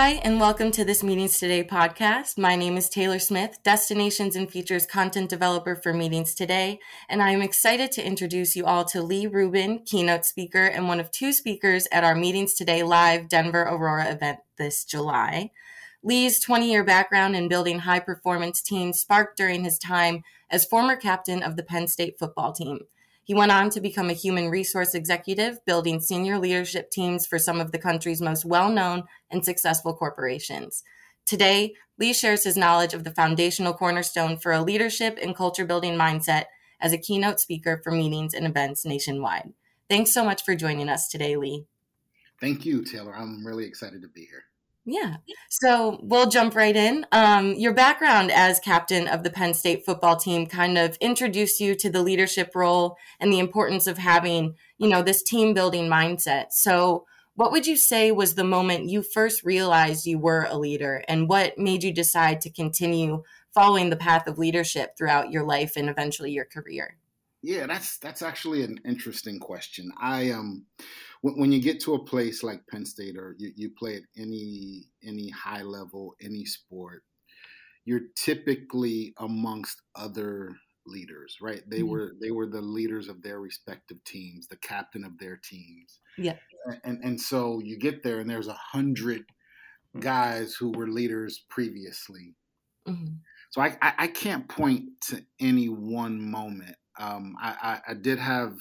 [0.00, 2.38] Hi, and welcome to this Meetings Today podcast.
[2.38, 6.78] My name is Taylor Smith, Destinations and Features Content Developer for Meetings Today,
[7.08, 11.00] and I am excited to introduce you all to Lee Rubin, keynote speaker and one
[11.00, 15.50] of two speakers at our Meetings Today live Denver Aurora event this July.
[16.04, 20.94] Lee's 20 year background in building high performance teams sparked during his time as former
[20.94, 22.82] captain of the Penn State football team.
[23.28, 27.60] He went on to become a human resource executive, building senior leadership teams for some
[27.60, 30.82] of the country's most well known and successful corporations.
[31.26, 35.92] Today, Lee shares his knowledge of the foundational cornerstone for a leadership and culture building
[35.92, 36.44] mindset
[36.80, 39.52] as a keynote speaker for meetings and events nationwide.
[39.90, 41.66] Thanks so much for joining us today, Lee.
[42.40, 43.14] Thank you, Taylor.
[43.14, 44.44] I'm really excited to be here.
[44.90, 45.16] Yeah.
[45.50, 47.04] So we'll jump right in.
[47.12, 51.74] Um, your background as captain of the Penn State football team kind of introduced you
[51.74, 56.52] to the leadership role and the importance of having, you know, this team building mindset.
[56.52, 61.04] So, what would you say was the moment you first realized you were a leader,
[61.06, 63.22] and what made you decide to continue
[63.54, 66.96] following the path of leadership throughout your life and eventually your career?
[67.42, 69.92] Yeah, that's that's actually an interesting question.
[70.00, 70.64] I um
[71.22, 74.02] when, when you get to a place like Penn State or you, you play at
[74.16, 77.02] any any high level, any sport,
[77.84, 80.54] you're typically amongst other
[80.86, 81.62] leaders, right?
[81.68, 81.88] They mm-hmm.
[81.88, 86.00] were they were the leaders of their respective teams, the captain of their teams.
[86.16, 86.36] Yeah.
[86.84, 89.24] And and so you get there and there's a hundred
[90.00, 92.34] guys who were leaders previously.
[92.86, 93.16] Mm-hmm.
[93.50, 96.76] So I, I, I can't point to any one moment.
[96.98, 98.56] Um, I, I, I did have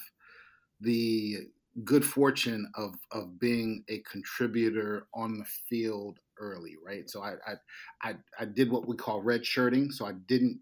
[0.79, 1.39] the
[1.83, 7.09] good fortune of of being a contributor on the field early, right?
[7.09, 9.91] So I I I, I did what we call red shirting.
[9.91, 10.59] So I didn't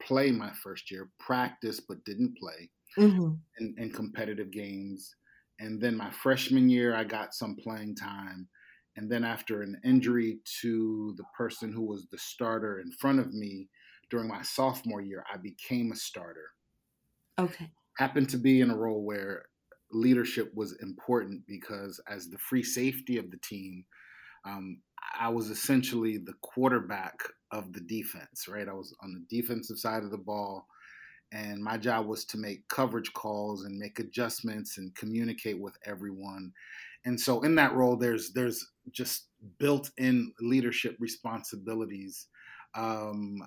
[0.00, 3.32] play my first year, practice but didn't play mm-hmm.
[3.58, 5.14] in, in competitive games.
[5.60, 8.48] And then my freshman year, I got some playing time.
[8.96, 13.32] And then after an injury to the person who was the starter in front of
[13.32, 13.68] me
[14.10, 16.48] during my sophomore year, I became a starter.
[17.38, 17.70] Okay.
[17.96, 19.46] Happened to be in a role where
[19.92, 23.84] leadership was important because as the free safety of the team,
[24.44, 24.78] um,
[25.18, 27.18] I was essentially the quarterback
[27.50, 28.68] of the defense, right?
[28.68, 30.66] I was on the defensive side of the ball,
[31.32, 36.52] and my job was to make coverage calls and make adjustments and communicate with everyone.
[37.04, 39.26] And so, in that role, there's there's just
[39.58, 42.26] built-in leadership responsibilities.
[42.74, 43.42] Um,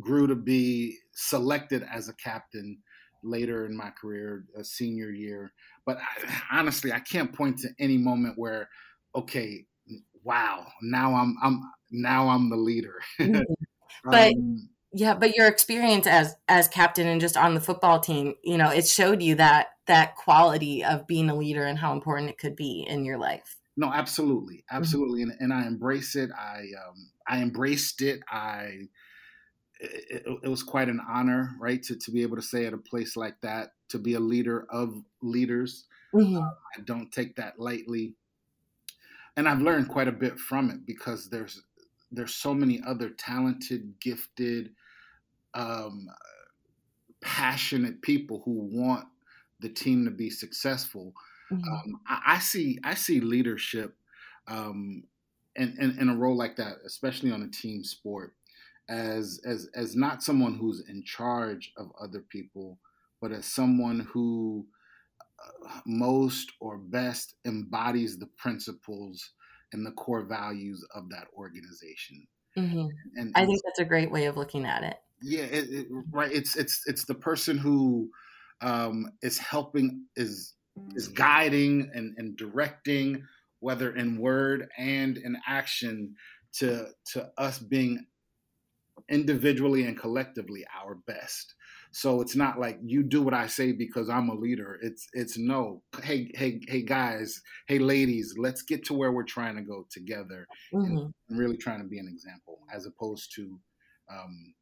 [0.00, 2.78] grew to be selected as a captain
[3.22, 5.52] later in my career, a senior year.
[5.86, 8.68] But I, honestly, I can't point to any moment where,
[9.14, 9.66] okay,
[10.24, 13.00] wow, now I'm I'm now I'm the leader.
[14.02, 14.10] Mm-hmm.
[14.10, 18.34] but um, yeah, but your experience as as captain and just on the football team,
[18.42, 22.30] you know, it showed you that that quality of being a leader and how important
[22.30, 23.56] it could be in your life.
[23.76, 24.76] No, absolutely, mm-hmm.
[24.76, 25.30] absolutely, mm-hmm.
[25.40, 26.30] and, and I embrace it.
[26.38, 28.20] I um, I embraced it.
[28.30, 28.88] I
[29.80, 32.78] it, it, was quite an honor, right, to, to be able to say at a
[32.78, 35.86] place like that, to be a leader of leaders.
[36.14, 36.36] Mm-hmm.
[36.36, 38.14] Uh, I don't take that lightly,
[39.36, 41.62] and I've learned quite a bit from it because there's
[42.12, 44.70] there's so many other talented, gifted,
[45.54, 46.08] um,
[47.22, 49.06] passionate people who want
[49.60, 51.14] the team to be successful.
[51.52, 51.72] Mm-hmm.
[51.72, 53.94] Um, I, I, see I see leadership
[54.48, 55.04] um,
[55.54, 58.34] in, in, in a role like that, especially on a team sport
[58.90, 62.78] as as as not someone who's in charge of other people,
[63.22, 64.66] but as someone who
[65.42, 69.30] uh, most or best embodies the principles
[69.72, 72.26] and the core values of that organization.
[72.58, 72.86] Mm-hmm.
[73.14, 74.96] And, I think that's a great way of looking at it.
[75.22, 76.32] Yeah, it, it, right.
[76.32, 78.10] It's it's it's the person who
[78.60, 80.54] um, is helping is
[80.96, 83.22] is guiding and, and directing,
[83.60, 86.16] whether in word and in action,
[86.54, 88.06] to to us being
[89.10, 91.54] individually and collectively our best.
[91.92, 94.78] So it's not like you do what I say because I'm a leader.
[94.80, 95.82] It's it's no.
[96.02, 100.46] Hey hey hey guys, hey ladies, let's get to where we're trying to go together
[100.72, 100.84] mm-hmm.
[100.86, 103.58] and, and, really trying to be an example as opposed to
[104.08, 104.54] um,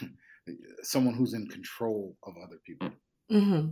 [0.82, 2.90] someone who's in control of other people.
[3.30, 3.68] Mm-hmm.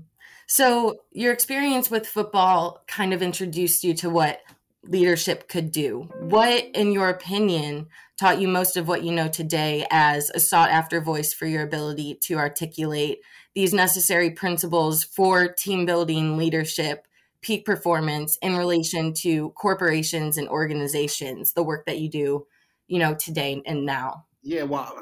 [0.47, 4.41] So your experience with football kind of introduced you to what
[4.89, 6.09] leadership could do.
[6.21, 7.87] What, in your opinion,
[8.19, 11.63] taught you most of what you know today as a sought after voice for your
[11.63, 13.19] ability to articulate
[13.55, 17.07] these necessary principles for team building, leadership,
[17.43, 22.47] peak performance in relation to corporations and organizations, the work that you do,
[22.89, 24.25] you know, today and now?
[24.43, 24.97] Yeah, well,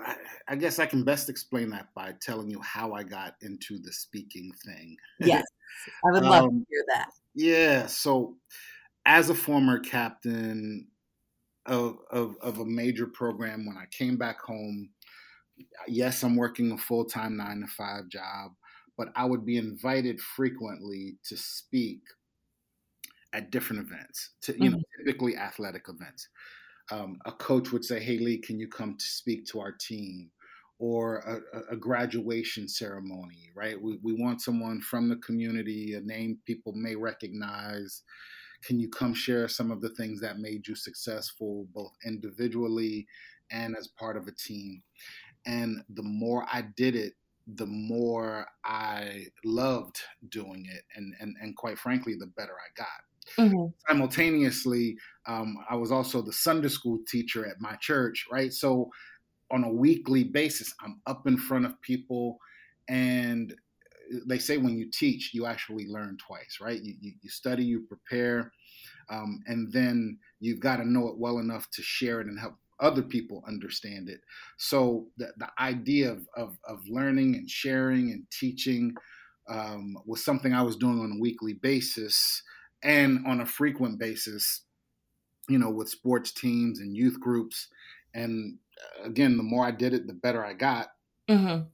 [0.49, 3.93] I guess I can best explain that by telling you how I got into the
[3.93, 4.97] speaking thing.
[5.21, 5.45] Yes,
[6.07, 7.11] I would love um, to hear that.
[7.35, 8.37] Yeah, so
[9.07, 10.89] as a former captain,
[11.67, 14.91] of, of, of a major program when I came back home.
[15.87, 18.53] Yes, I'm working a full time nine to five job,
[18.97, 22.01] but I would be invited frequently to speak
[23.33, 24.77] at different events, to you mm-hmm.
[24.77, 26.29] know, typically athletic events.
[26.91, 30.31] Um, a coach would say, "Hey, Lee, can you come to speak to our team?"
[30.81, 33.81] Or a, a graduation ceremony, right?
[33.81, 38.03] We, we want someone from the community, a name people may recognize.
[38.67, 43.07] Can you come share some of the things that made you successful, both individually
[43.51, 44.83] and as part of a team?
[45.47, 47.15] And the more I did it,
[47.47, 50.01] the more I loved
[50.31, 53.47] doing it, and and and quite frankly, the better I got.
[53.47, 53.67] Mm-hmm.
[53.89, 54.97] Simultaneously,
[55.27, 58.53] um, I was also the Sunday school teacher at my church, right?
[58.53, 58.91] So
[59.51, 62.39] on a weekly basis, I'm up in front of people,
[62.89, 63.55] and
[64.27, 66.81] they say when you teach, you actually learn twice, right?
[66.81, 68.53] You, you, you study, you prepare,
[69.11, 72.55] um, and then you've got to know it well enough to share it and help
[72.81, 74.21] other people understand it.
[74.59, 78.95] So the, the idea of, of, of learning and sharing and teaching
[79.49, 82.43] um, was something I was doing on a weekly basis
[82.83, 84.63] and on a frequent basis,
[85.49, 87.69] you know, with sports teams and youth groups.
[88.15, 88.59] And
[89.01, 90.89] uh, again, the more I did it, the better I got.
[91.31, 91.65] Mm-hmm.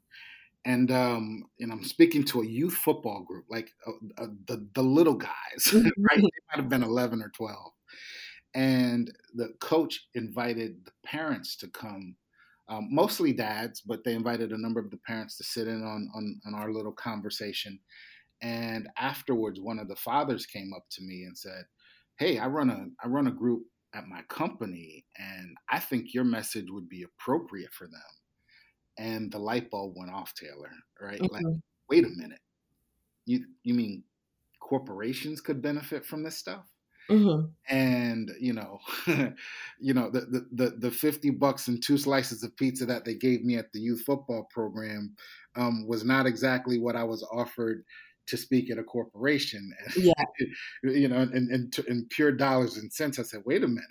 [0.66, 3.92] And um, and I'm speaking to a youth football group, like uh,
[4.22, 5.32] uh, the the little guys,
[5.74, 5.92] right?
[6.18, 7.72] They might have been 11 or 12.
[8.54, 12.16] And the coach invited the parents to come,
[12.68, 16.10] um, mostly dads, but they invited a number of the parents to sit in on,
[16.14, 17.78] on, on our little conversation.
[18.42, 21.64] And afterwards, one of the fathers came up to me and said,
[22.18, 23.64] "Hey, I run a I run a group
[23.94, 28.19] at my company, and I think your message would be appropriate for them."
[29.00, 30.70] And the light bulb went off, Taylor.
[31.00, 31.20] Right?
[31.20, 31.35] Mm-hmm.
[31.35, 31.56] Like,
[31.88, 32.41] wait a minute.
[33.25, 34.05] You you mean
[34.61, 36.67] corporations could benefit from this stuff?
[37.08, 37.47] Mm-hmm.
[37.75, 38.79] And you know,
[39.81, 43.43] you know the, the the fifty bucks and two slices of pizza that they gave
[43.43, 45.17] me at the youth football program
[45.56, 47.85] um, was not exactly what I was offered
[48.26, 49.73] to speak at a corporation.
[49.97, 50.12] Yeah.
[50.82, 53.85] you know, in, in, in, pure dollars and cents, I said, wait a minute,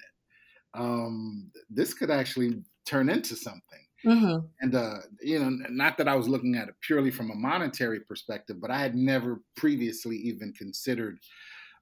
[0.76, 3.86] um, this could actually turn into something.
[4.06, 4.46] Mm-hmm.
[4.62, 8.00] And, uh, you know, not that I was looking at it purely from a monetary
[8.00, 11.20] perspective, but I had never previously even considered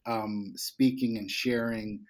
[0.05, 2.01] um, speaking and sharing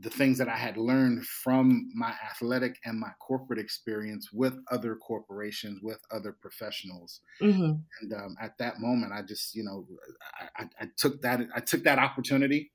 [0.00, 4.94] the things that I had learned from my athletic and my corporate experience with other
[4.96, 7.20] corporations, with other professionals.
[7.40, 7.72] Mm-hmm.
[8.02, 9.86] And um, at that moment, I just, you know,
[10.38, 12.70] I, I, I, took that, I took that opportunity,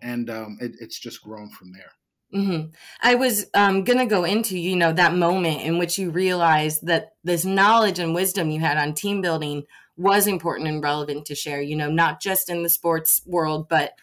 [0.00, 1.90] and um, it, it's just grown from there.
[2.34, 2.70] Mm-hmm.
[3.02, 7.14] I was um, gonna go into, you know, that moment in which you realized that
[7.24, 9.64] this knowledge and wisdom you had on team building
[9.96, 11.60] was important and relevant to share.
[11.60, 13.94] You know, not just in the sports world, but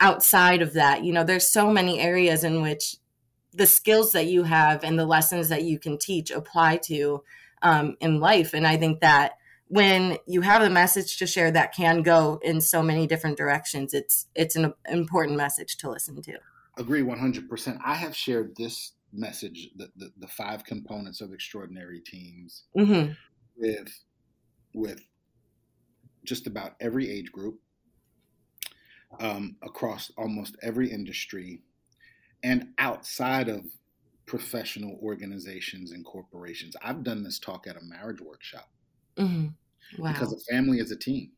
[0.00, 1.04] outside of that.
[1.04, 2.96] You know, there's so many areas in which
[3.52, 7.22] the skills that you have and the lessons that you can teach apply to
[7.62, 8.52] um, in life.
[8.54, 9.32] And I think that
[9.68, 13.94] when you have a message to share that can go in so many different directions,
[13.94, 16.38] it's it's an important message to listen to.
[16.78, 17.78] Agree 100%.
[17.84, 23.12] I have shared this message, the, the, the five components of extraordinary teams, mm-hmm.
[23.56, 24.04] with
[24.74, 25.00] with
[26.24, 27.60] just about every age group,
[29.20, 31.60] um, across almost every industry
[32.42, 33.64] and outside of
[34.26, 36.76] professional organizations and corporations.
[36.82, 38.68] I've done this talk at a marriage workshop
[39.16, 39.48] mm-hmm.
[40.02, 40.12] wow.
[40.12, 41.32] because a family is a team.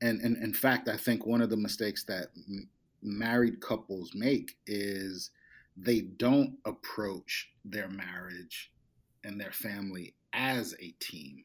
[0.00, 2.68] And, and in fact, I think one of the mistakes that m-
[3.04, 5.30] married couples make is
[5.76, 8.72] they don't approach their marriage
[9.24, 11.44] and their family as a team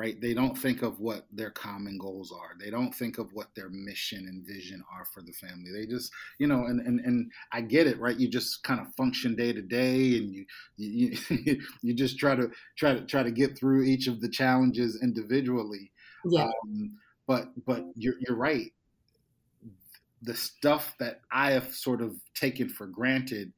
[0.00, 0.18] right?
[0.18, 2.56] They don't think of what their common goals are.
[2.58, 5.70] They don't think of what their mission and vision are for the family.
[5.72, 8.18] They just, you know, and and, and I get it, right?
[8.18, 10.46] You just kind of function day to day, and you
[10.78, 11.18] you
[11.82, 15.92] you just try to try to try to get through each of the challenges individually.
[16.24, 16.44] Yeah.
[16.44, 18.72] Um, but but you're you're right.
[20.22, 23.52] The stuff that I have sort of taken for granted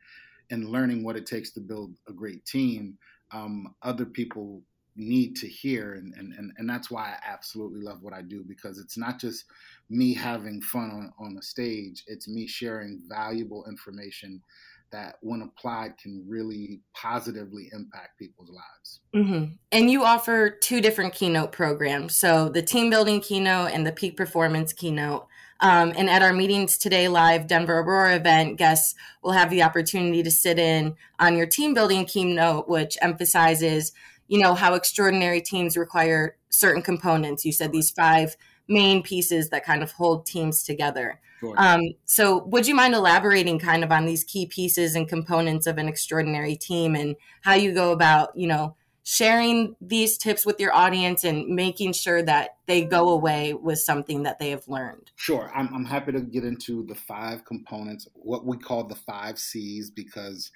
[0.51, 2.99] in learning what it takes to build a great team,
[3.33, 4.63] um, other people
[4.95, 8.45] need to hear and, and, and, and that's why I absolutely love what I do
[8.47, 9.47] because it's not just
[9.89, 14.43] me having fun on, on the stage, it's me sharing valuable information
[14.91, 19.01] that when applied can really positively impact people's lives.
[19.15, 19.55] Mm-hmm.
[19.73, 22.15] And you offer two different keynote programs.
[22.15, 25.27] So the team building keynote and the peak performance keynote.
[25.63, 30.23] Um, and at our meetings today live Denver Aurora event, guests will have the opportunity
[30.23, 33.93] to sit in on your team building keynote, which emphasizes
[34.29, 38.37] you know how extraordinary teams require certain components you said these five
[38.69, 41.21] main pieces that kind of hold teams together.
[41.41, 41.55] Sure.
[41.57, 45.79] Um, so, would you mind elaborating kind of on these key pieces and components of
[45.79, 50.73] an extraordinary team and how you go about, you know, sharing these tips with your
[50.73, 55.11] audience and making sure that they go away with something that they have learned?
[55.17, 55.51] Sure.
[55.55, 59.91] I'm, I'm happy to get into the five components, what we call the five C's,
[59.91, 60.53] because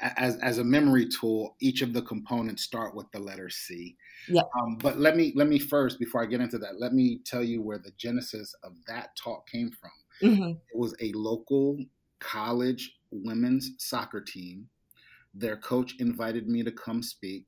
[0.00, 3.96] as, as a memory tool, each of the components start with the letter C.
[4.28, 4.42] Yeah.
[4.60, 7.42] Um, but let me let me first, before I get into that, let me tell
[7.42, 9.90] you where the genesis of that talk came from.
[10.22, 10.50] Mm-hmm.
[10.50, 11.78] It was a local
[12.20, 14.68] college women's soccer team.
[15.34, 17.46] Their coach invited me to come speak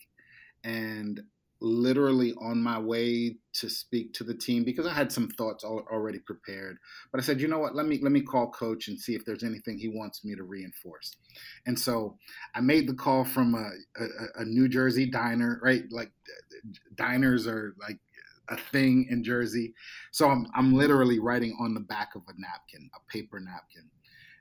[0.64, 1.22] and
[1.60, 6.18] literally on my way to speak to the team because I had some thoughts already
[6.18, 6.76] prepared.
[7.10, 7.74] But I said, you know what?
[7.74, 10.42] Let me let me call coach and see if there's anything he wants me to
[10.42, 11.16] reinforce.
[11.66, 12.18] And so
[12.54, 13.70] I made the call from a,
[14.02, 15.84] a, a New Jersey diner, right?
[15.90, 16.12] Like
[16.96, 17.98] diners are like
[18.48, 19.74] a thing in Jersey.
[20.10, 23.88] So I'm I'm literally writing on the back of a napkin, a paper napkin.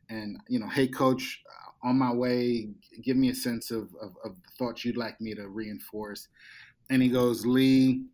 [0.09, 1.41] And you know, hey coach,
[1.83, 2.69] on my way,
[3.03, 6.27] give me a sense of, of, of thoughts you'd like me to reinforce.
[6.89, 8.05] And he goes, Lee,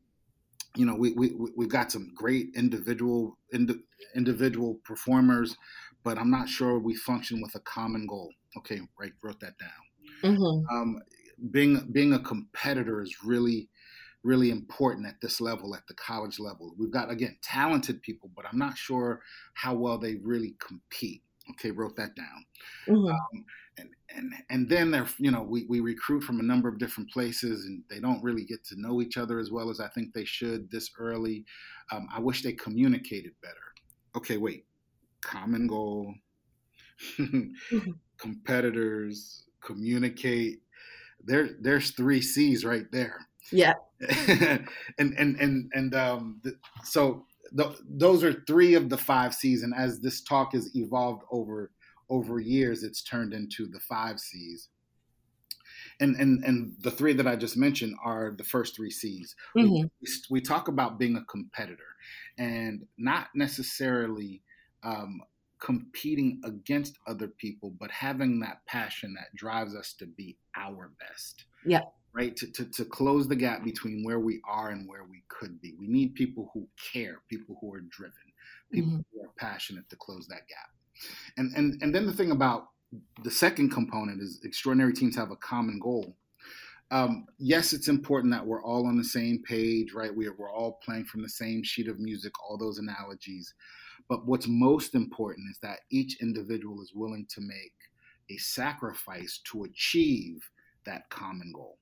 [0.75, 3.79] you know, we, we, we've got some great individual ind-
[4.15, 5.55] individual performers,
[6.03, 8.29] but I'm not sure we function with a common goal.
[8.57, 10.33] Okay, right, wrote that down.
[10.33, 10.75] Mm-hmm.
[10.75, 10.99] Um,
[11.51, 13.69] being being a competitor is really
[14.23, 16.73] really important at this level, at the college level.
[16.77, 19.21] We've got again talented people, but I'm not sure
[19.53, 21.23] how well they really compete.
[21.51, 22.45] Okay, wrote that down.
[22.87, 23.07] Mm-hmm.
[23.07, 23.45] Um,
[23.77, 27.09] and, and and then they're you know we, we recruit from a number of different
[27.11, 30.13] places and they don't really get to know each other as well as I think
[30.13, 31.45] they should this early.
[31.91, 33.55] Um, I wish they communicated better.
[34.15, 34.65] Okay, wait,
[35.21, 36.13] common goal,
[37.17, 37.91] mm-hmm.
[38.17, 40.61] competitors, communicate.
[41.23, 43.27] There, there's three C's right there.
[43.51, 43.73] Yeah.
[44.27, 46.41] and and and and um,
[46.83, 47.25] so
[47.57, 49.63] th- those are three of the five C's.
[49.63, 51.71] And as this talk has evolved over
[52.09, 54.69] over years, it's turned into the five C's.
[56.01, 59.35] And, and, and the three that I just mentioned are the first three C's.
[59.55, 59.87] Mm-hmm.
[60.01, 61.83] We, we, talk about being a competitor
[62.37, 64.41] and not necessarily
[64.83, 65.21] um,
[65.59, 71.43] competing against other people, but having that passion that drives us to be our best.
[71.65, 72.35] Yeah right?
[72.37, 75.75] To, to, to close the gap between where we are and where we could be.
[75.79, 78.13] We need people who care, people who are driven,
[78.71, 79.01] people mm-hmm.
[79.13, 80.69] who are passionate to close that gap.
[81.37, 82.69] And, and, and then the thing about
[83.23, 86.15] the second component is extraordinary teams have a common goal.
[86.91, 90.13] Um, yes, it's important that we're all on the same page, right?
[90.13, 93.53] We're, we're all playing from the same sheet of music, all those analogies.
[94.07, 97.73] But what's most important is that each individual is willing to make
[98.31, 100.49] a sacrifice to achieve
[100.85, 101.77] that common goal.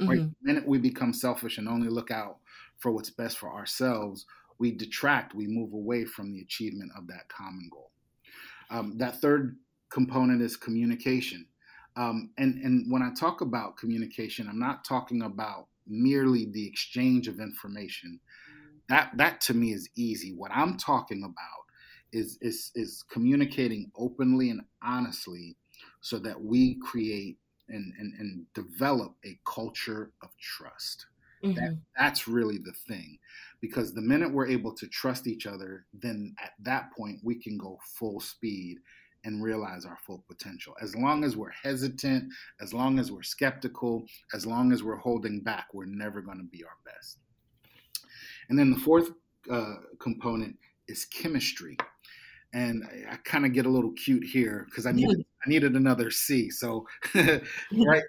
[0.00, 0.08] Mm-hmm.
[0.08, 0.18] Right?
[0.18, 2.38] The minute we become selfish and only look out
[2.78, 4.26] for what's best for ourselves,
[4.58, 7.90] we detract, we move away from the achievement of that common goal.
[8.70, 9.56] Um, that third
[9.90, 11.46] component is communication.
[11.96, 17.26] Um, and, and when I talk about communication, I'm not talking about merely the exchange
[17.26, 18.20] of information.
[18.88, 20.32] That, that to me is easy.
[20.34, 21.64] What I'm talking about
[22.12, 25.56] is, is, is communicating openly and honestly
[26.00, 27.38] so that we create
[27.70, 31.06] and, and, and develop a culture of trust.
[31.44, 31.54] Mm-hmm.
[31.54, 33.18] That, that's really the thing.
[33.60, 37.56] Because the minute we're able to trust each other, then at that point we can
[37.56, 38.78] go full speed
[39.24, 40.74] and realize our full potential.
[40.80, 45.40] As long as we're hesitant, as long as we're skeptical, as long as we're holding
[45.40, 47.18] back, we're never going to be our best.
[48.48, 49.10] And then the fourth
[49.50, 50.56] uh, component
[50.88, 51.76] is chemistry
[52.52, 55.74] and I, I kind of get a little cute here because I needed I needed
[55.74, 56.50] another C.
[56.50, 58.02] So, right,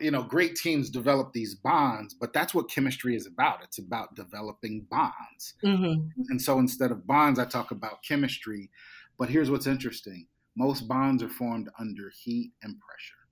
[0.00, 3.62] you know, great teams develop these bonds, but that's what chemistry is about.
[3.62, 5.54] It's about developing bonds.
[5.62, 6.08] Mm-hmm.
[6.30, 8.70] And so instead of bonds, I talk about chemistry.
[9.18, 13.22] But here's what's interesting: most bonds are formed under heat and pressure.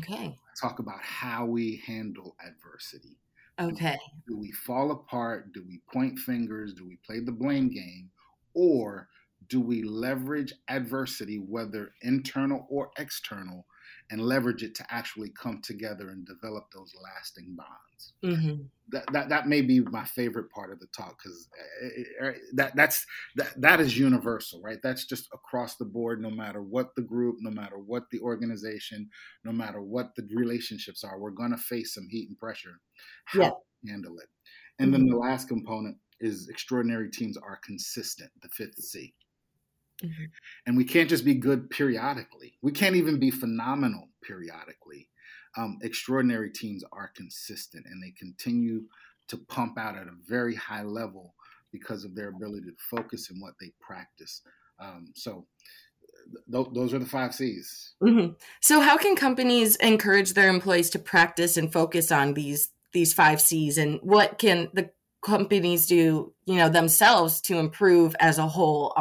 [0.00, 0.28] Okay.
[0.28, 3.18] I talk about how we handle adversity.
[3.60, 3.98] Okay.
[4.26, 5.52] Do we fall apart?
[5.52, 6.72] Do we point fingers?
[6.72, 8.10] Do we play the blame game?
[8.54, 9.08] Or
[9.52, 13.66] do we leverage adversity, whether internal or external,
[14.10, 18.14] and leverage it to actually come together and develop those lasting bonds?
[18.24, 18.62] Mm-hmm.
[18.92, 21.50] That, that that may be my favorite part of the talk because
[21.82, 23.04] eh, eh, eh, that that's
[23.36, 24.78] that that is universal, right?
[24.82, 29.10] That's just across the board, no matter what the group, no matter what the organization,
[29.44, 32.80] no matter what the relationships are, we're going to face some heat and pressure.
[33.26, 33.92] How yeah.
[33.92, 34.30] handle it?
[34.78, 35.02] And mm-hmm.
[35.02, 39.12] then the last component is extraordinary teams are consistent, the fifth C.
[40.02, 40.24] Mm-hmm.
[40.66, 42.54] And we can't just be good periodically.
[42.62, 45.08] We can't even be phenomenal periodically.
[45.56, 48.84] Um, extraordinary teams are consistent and they continue
[49.28, 51.34] to pump out at a very high level
[51.70, 54.42] because of their ability to focus and what they practice.
[54.78, 55.46] Um, so
[56.50, 57.94] th- those are the five C's.
[58.02, 58.32] Mm-hmm.
[58.60, 63.40] So how can companies encourage their employees to practice and focus on these these five
[63.40, 64.90] C's, and what can the
[65.22, 68.92] companies do, you know, themselves to improve as a whole,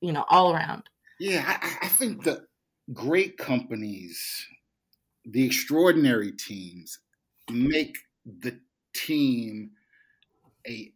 [0.00, 0.84] you know, all around?
[1.18, 2.46] Yeah, I, I think the
[2.92, 4.46] great companies,
[5.24, 6.98] the extraordinary teams,
[7.50, 8.58] make the
[8.94, 9.70] team
[10.66, 10.92] a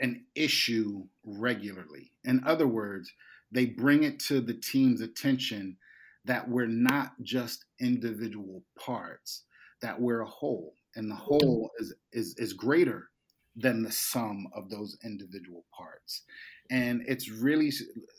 [0.00, 2.10] an issue regularly.
[2.24, 3.12] In other words,
[3.52, 5.76] they bring it to the team's attention
[6.24, 9.44] that we're not just individual parts,
[9.82, 13.10] that we're a whole, and the whole is is is greater
[13.56, 16.22] than the sum of those individual parts.
[16.70, 17.72] And it's really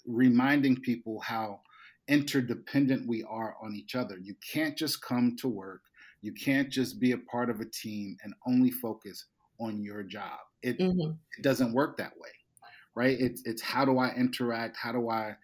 [0.06, 1.62] reminding people how
[2.08, 4.18] interdependent we are on each other.
[4.18, 5.82] You can't just come to work,
[6.22, 9.26] you can't just be a part of a team and only focus
[9.60, 10.40] on your job.
[10.62, 11.12] It, mm-hmm.
[11.38, 12.30] it doesn't work that way,
[12.96, 13.18] right?
[13.20, 14.78] It's it's how do I interact?
[14.78, 15.36] How do I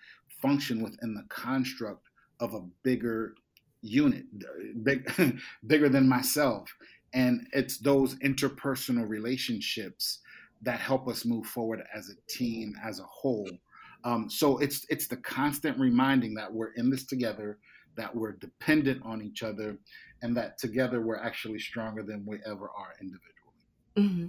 [0.42, 2.08] function within the construct
[2.40, 3.34] of a bigger
[3.82, 4.26] unit,
[4.84, 5.10] big,
[5.68, 6.70] bigger than myself?
[7.14, 10.20] And it's those interpersonal relationships
[10.62, 13.50] that help us move forward as a team, as a whole.
[14.04, 17.58] Um, so it's it's the constant reminding that we're in this together,
[17.96, 19.78] that we're dependent on each other,
[20.22, 23.34] and that together we're actually stronger than we ever are individually.
[23.98, 24.28] Mm-hmm.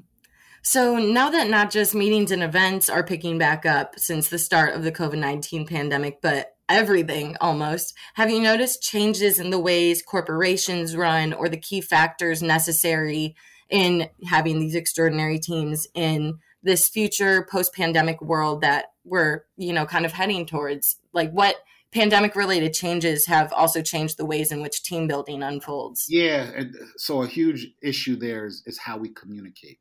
[0.63, 4.75] So now that not just meetings and events are picking back up since the start
[4.75, 10.03] of the COVID 19 pandemic, but everything almost, have you noticed changes in the ways
[10.03, 13.37] corporations run or the key factors necessary
[13.71, 19.87] in having these extraordinary teams in this future post pandemic world that we're, you know,
[19.87, 20.97] kind of heading towards?
[21.13, 21.57] Like what
[21.93, 26.07] pandemic related changes have also changed the ways in which team building unfolds.
[26.09, 29.79] Yeah, and uh, so a huge issue there is, is how we communicate,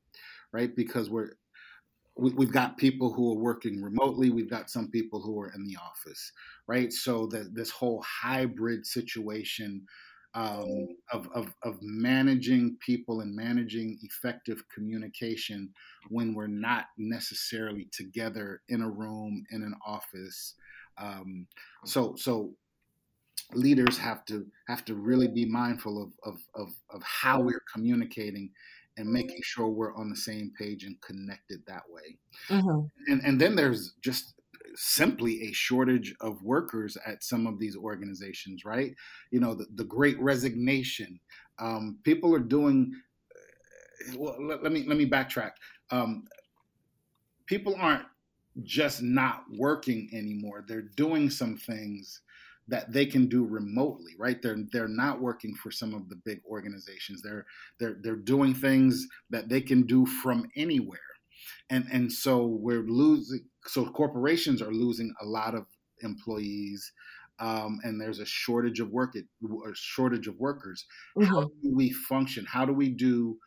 [0.51, 0.73] right?
[0.73, 1.31] Because we're
[2.15, 4.29] we, we've got people who are working remotely.
[4.29, 6.31] We've got some people who are in the office,
[6.67, 6.91] right?
[6.91, 9.85] So that this whole hybrid situation
[10.37, 15.67] um, of, of, of managing people and managing effective communication
[16.09, 20.53] when we're not necessarily together in a room in an office
[20.99, 21.47] um,
[21.85, 22.51] so so
[23.53, 28.51] leaders have to have to really be mindful of of of, of how we're communicating
[28.97, 32.17] and making sure we're on the same page and connected that way.
[32.49, 33.11] Mm-hmm.
[33.11, 34.33] And and then there's just
[34.77, 38.93] simply a shortage of workers at some of these organizations, right?
[39.31, 41.19] You know, the, the great resignation.
[41.59, 42.93] Um, people are doing.
[44.15, 45.51] Well, let, let, me let me backtrack.
[45.89, 46.25] Um,
[47.47, 48.05] people aren't
[48.63, 50.63] just not working anymore.
[50.67, 52.21] They're doing some things
[52.67, 54.41] that they can do remotely, right?
[54.41, 57.21] They're they're not working for some of the big organizations.
[57.21, 57.45] They're
[57.79, 60.99] they're they're doing things that they can do from anywhere.
[61.69, 65.65] And and so we're losing so corporations are losing a lot of
[66.01, 66.91] employees
[67.39, 69.21] um, and there's a shortage of work a
[69.75, 70.85] shortage of workers.
[71.17, 71.31] Mm-hmm.
[71.31, 72.45] How do we function?
[72.45, 73.37] How do we do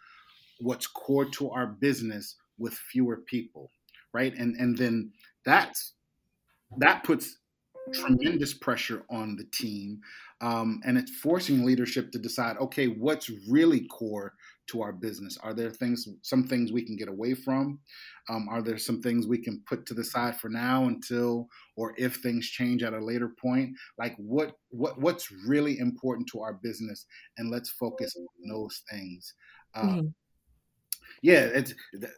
[0.60, 3.70] what's core to our business with fewer people?
[4.12, 4.34] right?
[4.36, 5.12] And and then
[5.44, 5.94] that's
[6.78, 7.36] that puts
[7.92, 10.00] tremendous pressure on the team,
[10.40, 14.34] um, and it's forcing leadership to decide, okay, what's really core
[14.70, 15.38] to our business?
[15.42, 17.78] Are there things, some things we can get away from?
[18.28, 21.94] Um, are there some things we can put to the side for now until, or
[21.96, 23.70] if things change at a later point?
[23.98, 27.06] Like what what what's really important to our business,
[27.38, 29.34] and let's focus on those things.
[29.74, 30.06] Um, mm-hmm
[31.22, 31.74] yeah, it's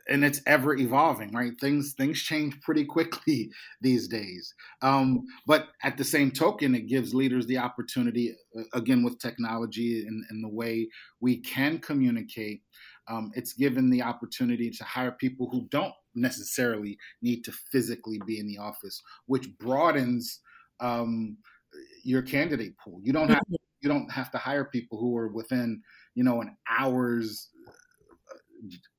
[0.09, 1.53] and it's ever evolving, right?
[1.61, 4.55] Things things change pretty quickly these days.
[4.81, 10.07] Um, but at the same token, it gives leaders the opportunity, uh, again, with technology
[10.07, 10.89] and, and the way
[11.21, 12.63] we can communicate.
[13.09, 18.39] Um, it's given the opportunity to hire people who don't necessarily need to physically be
[18.39, 20.41] in the office, which broadens
[20.79, 21.37] um,
[22.05, 23.01] your candidate pool.
[23.03, 23.43] You don't have
[23.81, 25.83] you don't have to hire people who are within
[26.15, 27.49] you know an hour's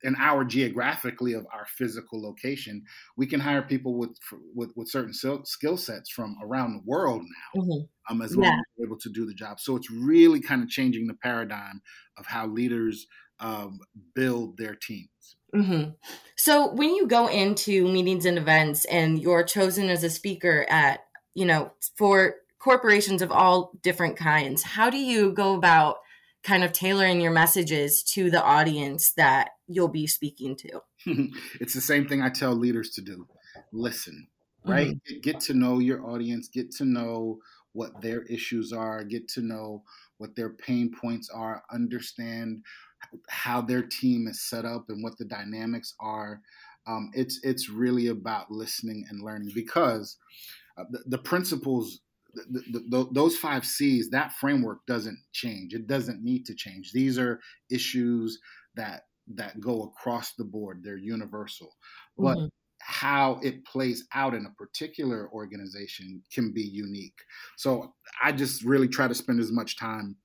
[0.03, 2.83] an hour geographically of our physical location,
[3.17, 4.17] we can hire people with
[4.53, 8.13] with, with certain skill sets from around the world now, mm-hmm.
[8.13, 8.51] um, as long yeah.
[8.51, 9.59] as we're able to do the job.
[9.59, 11.81] So it's really kind of changing the paradigm
[12.17, 13.07] of how leaders
[13.39, 13.79] um,
[14.15, 15.09] build their teams.
[15.55, 15.91] Mm-hmm.
[16.35, 21.01] So when you go into meetings and events, and you're chosen as a speaker at,
[21.35, 25.97] you know, for corporations of all different kinds, how do you go about
[26.43, 30.81] kind of tailoring your messages to the audience that you'll be speaking to.
[31.59, 33.27] it's the same thing I tell leaders to do.
[33.71, 34.27] Listen,
[34.65, 34.89] right?
[34.89, 35.19] Mm-hmm.
[35.21, 37.39] Get to know your audience, get to know
[37.73, 39.83] what their issues are, get to know
[40.17, 42.63] what their pain points are, understand
[43.29, 46.41] how their team is set up and what the dynamics are.
[46.85, 50.17] Um, it's it's really about listening and learning because
[50.77, 51.99] uh, the, the, principles,
[52.33, 55.73] the, the, those five C's, that framework doesn't change.
[55.73, 56.91] It doesn't need to change.
[56.91, 58.39] These are issues
[58.75, 59.03] that
[59.35, 60.81] that go across the board.
[60.83, 61.75] They're universal,
[62.17, 62.47] but mm-hmm.
[62.79, 67.17] how it plays out in a particular organization can be unique.
[67.55, 70.17] So I just really try to spend as much time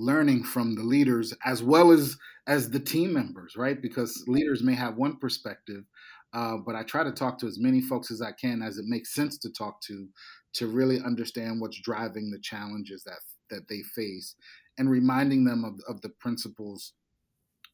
[0.00, 4.74] learning from the leaders as well as as the team members right because leaders may
[4.74, 5.84] have one perspective
[6.32, 8.86] uh, but i try to talk to as many folks as i can as it
[8.86, 10.08] makes sense to talk to
[10.54, 14.36] to really understand what's driving the challenges that that they face
[14.78, 16.92] and reminding them of, of the principles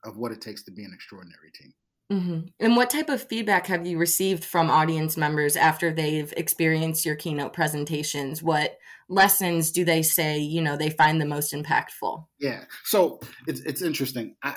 [0.04, 1.72] of what it takes to be an extraordinary team
[2.12, 2.40] Mm-hmm.
[2.60, 7.16] And what type of feedback have you received from audience members after they've experienced your
[7.16, 8.42] keynote presentations?
[8.42, 12.24] What lessons do they say, you know, they find the most impactful?
[12.38, 12.64] Yeah.
[12.84, 14.36] So it's it's interesting.
[14.44, 14.56] I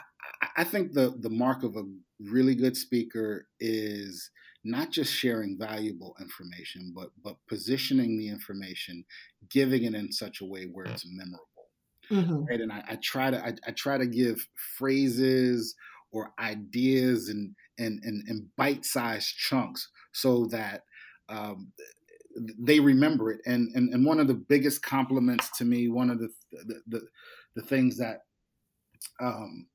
[0.57, 1.83] I think the the mark of a
[2.19, 4.29] really good speaker is
[4.63, 9.05] not just sharing valuable information, but but positioning the information,
[9.49, 11.45] giving it in such a way where it's memorable.
[12.11, 12.45] Mm-hmm.
[12.45, 12.61] Right.
[12.61, 14.45] And I, I try to I, I try to give
[14.77, 15.75] phrases
[16.11, 20.83] or ideas and and and, and bite-sized chunks so that
[21.29, 21.71] um,
[22.57, 23.41] they remember it.
[23.45, 27.01] And, and and one of the biggest compliments to me, one of the the the,
[27.55, 28.23] the things that
[29.21, 29.67] um,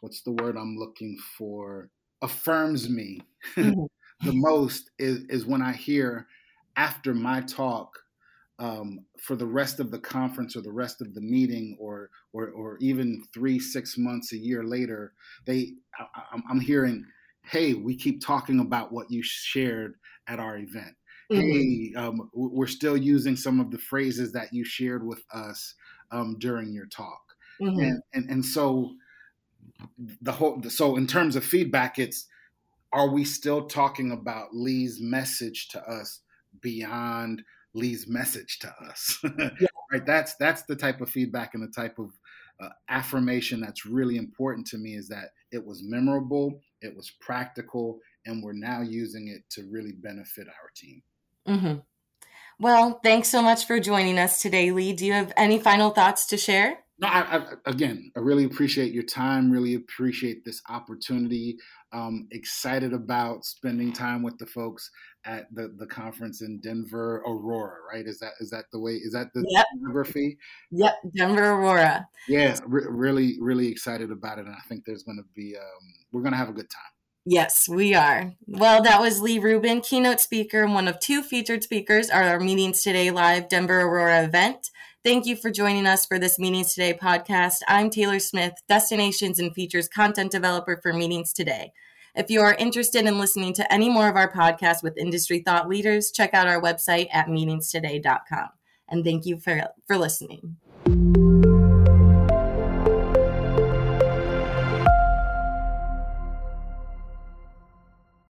[0.00, 1.90] what's the word I'm looking for
[2.22, 3.20] affirms me
[3.56, 3.84] mm-hmm.
[4.22, 6.26] The most is is when I hear
[6.76, 7.98] after my talk
[8.58, 12.50] um, for the rest of the conference or the rest of the meeting or or,
[12.50, 15.14] or even three six months a year later
[15.46, 17.04] they I, I'm hearing
[17.42, 19.94] hey we keep talking about what you shared
[20.28, 20.94] at our event
[21.32, 21.40] mm-hmm.
[21.40, 25.74] hey um, we're still using some of the phrases that you shared with us
[26.10, 27.22] um, during your talk
[27.60, 27.80] mm-hmm.
[27.80, 28.92] and, and and so
[30.20, 32.26] the whole so in terms of feedback it's
[32.92, 36.20] are we still talking about lee's message to us
[36.60, 37.42] beyond
[37.74, 39.18] Lee's message to us.
[39.38, 39.68] yeah.
[39.92, 40.04] Right.
[40.06, 42.10] That's that's the type of feedback and the type of
[42.60, 47.98] uh, affirmation that's really important to me is that it was memorable, it was practical,
[48.26, 51.02] and we're now using it to really benefit our team.
[51.48, 51.78] Mm-hmm.
[52.60, 54.92] Well, thanks so much for joining us today, Lee.
[54.92, 56.78] Do you have any final thoughts to share?
[56.98, 59.50] No, I, I, again, I really appreciate your time.
[59.50, 61.56] Really appreciate this opportunity.
[61.92, 64.90] Um, excited about spending time with the folks
[65.24, 67.78] at the, the conference in Denver, Aurora.
[67.92, 68.06] Right?
[68.06, 68.92] Is that is that the way?
[68.92, 69.66] Is that the yep.
[69.78, 70.38] geography?
[70.70, 72.06] Yep, Denver, Aurora.
[72.28, 75.94] Yeah, re- really, really excited about it, and I think there's going to be um,
[76.12, 76.92] we're going to have a good time.
[77.26, 78.32] Yes, we are.
[78.46, 82.40] Well, that was Lee Rubin, keynote speaker and one of two featured speakers at our
[82.40, 84.70] Meetings Today Live Denver Aurora event.
[85.02, 87.60] Thank you for joining us for this Meetings Today podcast.
[87.66, 91.72] I'm Taylor Smith, Destinations and Features content developer for Meetings Today.
[92.14, 95.70] If you are interested in listening to any more of our podcasts with industry thought
[95.70, 98.48] leaders, check out our website at meetingstoday.com.
[98.90, 100.58] And thank you for, for listening.